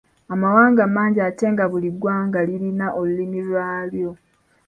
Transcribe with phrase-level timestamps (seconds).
[0.33, 4.11] Amawanga mangi ate nga buli ggwanga lirina olulimi lwalyo